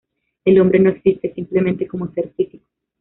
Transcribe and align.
El 0.45 0.59
hombre 0.59 0.79
no 0.79 0.89
existe 0.89 1.31
simplemente 1.31 1.85
como 1.87 2.11
ser 2.11 2.33
físico. 2.33 2.65